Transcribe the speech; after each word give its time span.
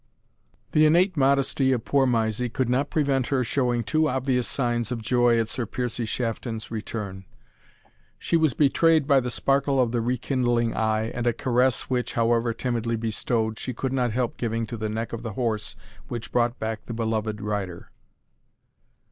The 0.71 0.87
innate 0.87 1.15
modesty 1.15 1.71
of 1.71 1.85
poor 1.85 2.07
Mysie 2.07 2.49
could 2.49 2.69
not 2.69 2.89
prevent 2.89 3.27
her 3.27 3.43
showing 3.43 3.83
too 3.83 4.09
obvious 4.09 4.47
signs 4.47 4.91
of 4.91 5.03
joy 5.03 5.37
at 5.39 5.47
Sir 5.47 5.67
Piercie 5.67 6.07
Shafton's 6.07 6.71
return. 6.71 7.25
She 8.17 8.35
was 8.35 8.55
betrayed 8.55 9.05
by 9.05 9.19
the 9.19 9.29
sparkle 9.29 9.79
of 9.79 9.91
the 9.91 10.01
rekindling 10.01 10.75
eye, 10.75 11.11
and 11.13 11.27
a 11.27 11.33
caress 11.33 11.81
which, 11.81 12.13
however 12.13 12.51
timidly 12.51 12.95
bestowed, 12.95 13.59
she 13.59 13.75
could 13.75 13.93
not 13.93 14.11
help 14.11 14.37
giving 14.37 14.65
to 14.65 14.75
the 14.77 14.89
neck 14.89 15.13
of 15.13 15.21
the 15.21 15.33
horse 15.33 15.75
which 16.07 16.31
brought 16.31 16.57
back 16.57 16.87
the 16.87 16.95
beloved 16.95 17.39
rider. 17.39 17.91